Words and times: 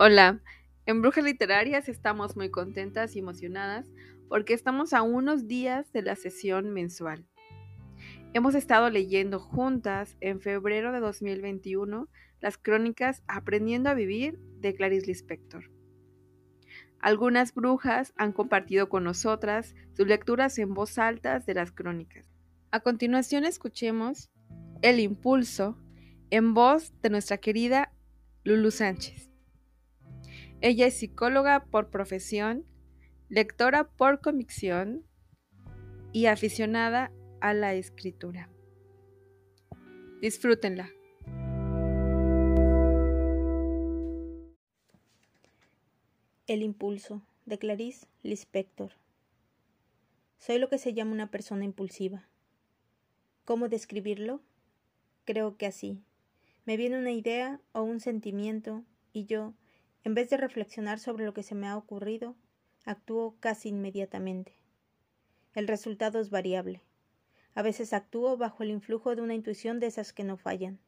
Hola, 0.00 0.40
en 0.86 1.02
Brujas 1.02 1.24
Literarias 1.24 1.88
estamos 1.88 2.36
muy 2.36 2.50
contentas 2.52 3.16
y 3.16 3.18
emocionadas 3.18 3.90
porque 4.28 4.54
estamos 4.54 4.92
a 4.92 5.02
unos 5.02 5.48
días 5.48 5.92
de 5.92 6.02
la 6.02 6.14
sesión 6.14 6.70
mensual. 6.72 7.26
Hemos 8.32 8.54
estado 8.54 8.90
leyendo 8.90 9.40
juntas 9.40 10.16
en 10.20 10.40
febrero 10.40 10.92
de 10.92 11.00
2021 11.00 12.08
las 12.38 12.58
crónicas 12.58 13.24
Aprendiendo 13.26 13.90
a 13.90 13.94
Vivir 13.94 14.38
de 14.60 14.72
Clarice 14.76 15.08
Lispector. 15.08 15.68
Algunas 17.00 17.52
brujas 17.52 18.12
han 18.16 18.32
compartido 18.32 18.88
con 18.88 19.02
nosotras 19.02 19.74
sus 19.94 20.06
lecturas 20.06 20.56
en 20.60 20.74
voz 20.74 20.96
alta 21.00 21.40
de 21.40 21.54
las 21.54 21.72
crónicas. 21.72 22.24
A 22.70 22.78
continuación 22.78 23.44
escuchemos 23.44 24.30
El 24.80 25.00
Impulso 25.00 25.76
en 26.30 26.54
voz 26.54 26.92
de 27.02 27.10
nuestra 27.10 27.38
querida 27.38 27.92
Lulu 28.44 28.70
Sánchez. 28.70 29.27
Ella 30.60 30.86
es 30.86 30.94
psicóloga 30.94 31.66
por 31.66 31.88
profesión, 31.88 32.64
lectora 33.28 33.88
por 33.90 34.20
convicción 34.20 35.04
y 36.12 36.26
aficionada 36.26 37.12
a 37.40 37.54
la 37.54 37.74
escritura. 37.74 38.50
Disfrútenla. 40.20 40.90
El 46.48 46.62
impulso 46.62 47.22
de 47.46 47.58
Clarice 47.58 48.08
Lispector. 48.24 48.90
Soy 50.38 50.58
lo 50.58 50.68
que 50.68 50.78
se 50.78 50.92
llama 50.92 51.12
una 51.12 51.30
persona 51.30 51.64
impulsiva. 51.64 52.28
¿Cómo 53.44 53.68
describirlo? 53.68 54.42
Creo 55.24 55.56
que 55.56 55.66
así. 55.66 56.02
Me 56.64 56.76
viene 56.76 56.98
una 56.98 57.12
idea 57.12 57.60
o 57.70 57.82
un 57.82 58.00
sentimiento 58.00 58.82
y 59.12 59.26
yo 59.26 59.54
en 60.08 60.14
vez 60.14 60.30
de 60.30 60.38
reflexionar 60.38 60.98
sobre 60.98 61.26
lo 61.26 61.34
que 61.34 61.42
se 61.42 61.54
me 61.54 61.66
ha 61.66 61.76
ocurrido, 61.76 62.34
actúo 62.86 63.36
casi 63.40 63.68
inmediatamente. 63.68 64.54
El 65.54 65.68
resultado 65.68 66.18
es 66.18 66.30
variable. 66.30 66.80
A 67.54 67.60
veces 67.60 67.92
actúo 67.92 68.38
bajo 68.38 68.62
el 68.62 68.70
influjo 68.70 69.14
de 69.14 69.20
una 69.20 69.34
intuición 69.34 69.80
de 69.80 69.86
esas 69.86 70.14
que 70.14 70.24
no 70.24 70.38
fallan. 70.38 70.78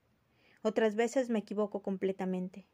Otras 0.62 0.94
veces 0.94 1.28
me 1.28 1.40
equivoco 1.40 1.82
completamente, 1.82 2.64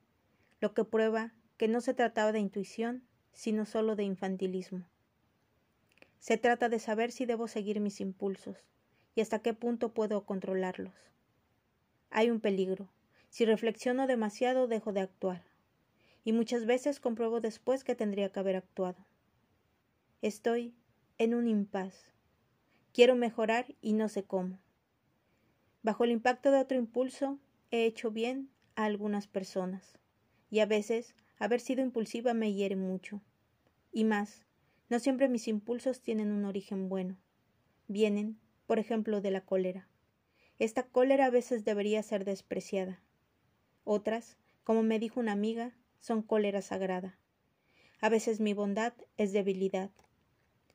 lo 0.60 0.72
que 0.72 0.84
prueba 0.84 1.32
que 1.56 1.66
no 1.66 1.80
se 1.80 1.94
trataba 1.94 2.30
de 2.30 2.38
intuición, 2.38 3.02
sino 3.32 3.64
solo 3.66 3.96
de 3.96 4.04
infantilismo. 4.04 4.86
Se 6.20 6.36
trata 6.38 6.68
de 6.68 6.78
saber 6.78 7.10
si 7.10 7.26
debo 7.26 7.48
seguir 7.48 7.80
mis 7.80 8.00
impulsos 8.00 8.56
y 9.16 9.20
hasta 9.20 9.40
qué 9.40 9.52
punto 9.52 9.92
puedo 9.92 10.24
controlarlos. 10.24 10.94
Hay 12.10 12.30
un 12.30 12.38
peligro. 12.38 12.88
Si 13.30 13.44
reflexiono 13.44 14.06
demasiado 14.06 14.68
dejo 14.68 14.92
de 14.92 15.00
actuar 15.00 15.55
y 16.26 16.32
muchas 16.32 16.66
veces 16.66 16.98
compruebo 16.98 17.40
después 17.40 17.84
que 17.84 17.94
tendría 17.94 18.32
que 18.32 18.40
haber 18.40 18.56
actuado. 18.56 19.06
Estoy 20.22 20.74
en 21.18 21.34
un 21.34 21.46
impas. 21.46 22.12
Quiero 22.92 23.14
mejorar 23.14 23.76
y 23.80 23.92
no 23.92 24.08
sé 24.08 24.24
cómo. 24.24 24.58
Bajo 25.84 26.02
el 26.02 26.10
impacto 26.10 26.50
de 26.50 26.58
otro 26.58 26.76
impulso, 26.76 27.38
he 27.70 27.84
hecho 27.84 28.10
bien 28.10 28.50
a 28.74 28.86
algunas 28.86 29.28
personas, 29.28 30.00
y 30.50 30.58
a 30.58 30.66
veces 30.66 31.14
haber 31.38 31.60
sido 31.60 31.80
impulsiva 31.80 32.34
me 32.34 32.52
hiere 32.52 32.74
mucho. 32.74 33.22
Y 33.92 34.02
más, 34.02 34.44
no 34.88 34.98
siempre 34.98 35.28
mis 35.28 35.46
impulsos 35.46 36.00
tienen 36.00 36.32
un 36.32 36.44
origen 36.44 36.88
bueno. 36.88 37.16
Vienen, 37.86 38.36
por 38.66 38.80
ejemplo, 38.80 39.20
de 39.20 39.30
la 39.30 39.42
cólera. 39.42 39.86
Esta 40.58 40.88
cólera 40.88 41.26
a 41.26 41.30
veces 41.30 41.64
debería 41.64 42.02
ser 42.02 42.24
despreciada. 42.24 43.00
Otras, 43.84 44.36
como 44.64 44.82
me 44.82 44.98
dijo 44.98 45.20
una 45.20 45.30
amiga, 45.30 45.72
son 46.00 46.22
cólera 46.22 46.62
sagrada. 46.62 47.18
A 48.00 48.08
veces 48.08 48.40
mi 48.40 48.54
bondad 48.54 48.92
es 49.16 49.32
debilidad. 49.32 49.90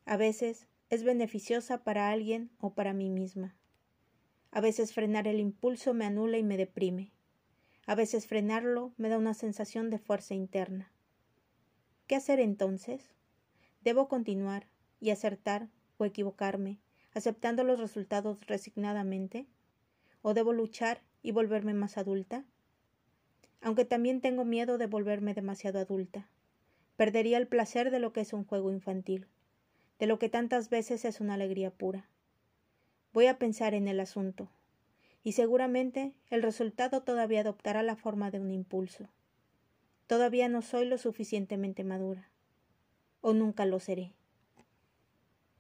A 0.06 0.18
veces 0.18 0.68
es 0.90 1.04
beneficiosa 1.04 1.84
para 1.84 2.10
alguien 2.10 2.52
o 2.60 2.74
para 2.74 2.94
mí 2.94 3.10
misma. 3.10 3.56
A 4.52 4.60
veces 4.60 4.94
frenar 4.94 5.28
el 5.28 5.40
impulso 5.40 5.94
me 5.94 6.06
anula 6.06 6.38
y 6.38 6.44
me 6.44 6.58
deprime. 6.58 7.14
A 7.86 7.96
veces 7.96 8.28
frenarlo 8.28 8.94
me 8.98 9.10
da 9.10 9.18
una 9.18 9.34
sensación 9.34 9.90
de 9.90 10.00
fuerza 10.00 10.34
interna. 10.34 10.92
¿Qué 12.08 12.16
hacer 12.16 12.40
entonces? 12.40 13.16
¿Debo 13.82 14.08
continuar 14.08 14.68
y 15.00 15.12
acertar 15.12 15.70
o 15.98 16.06
equivocarme, 16.06 16.80
aceptando 17.14 17.64
los 17.64 17.80
resultados 17.80 18.46
resignadamente? 18.48 19.48
¿O 20.22 20.34
debo 20.34 20.52
luchar 20.52 21.02
y 21.24 21.32
volverme 21.32 21.74
más 21.74 21.98
adulta? 21.98 22.46
Aunque 23.72 23.86
también 23.86 24.20
tengo 24.20 24.44
miedo 24.44 24.78
de 24.78 24.86
volverme 24.86 25.34
demasiado 25.34 25.80
adulta. 25.80 26.28
Perdería 26.98 27.38
el 27.38 27.48
placer 27.48 27.90
de 27.90 28.00
lo 28.00 28.12
que 28.12 28.20
es 28.20 28.34
un 28.34 28.44
juego 28.44 28.70
infantil, 28.70 29.28
de 29.98 30.08
lo 30.08 30.20
que 30.20 30.28
tantas 30.28 30.70
veces 30.70 31.06
es 31.06 31.22
una 31.22 31.36
alegría 31.36 31.72
pura. 31.72 32.10
Voy 33.14 33.28
a 33.28 33.38
pensar 33.38 33.74
en 33.74 33.88
el 33.88 34.02
asunto, 34.02 34.50
y 35.24 35.32
seguramente 35.32 36.12
el 36.30 36.44
resultado 36.44 37.04
todavía 37.04 37.40
adoptará 37.40 37.82
la 37.82 37.96
forma 37.96 38.30
de 38.30 38.42
un 38.42 38.52
impulso. 38.52 39.08
Todavía 40.06 40.50
no 40.50 40.62
soy 40.62 40.86
lo 40.86 40.98
suficientemente 40.98 41.86
madura, 41.86 42.30
o 43.22 43.32
nunca 43.32 43.66
lo 43.66 43.80
seré. 43.80 44.12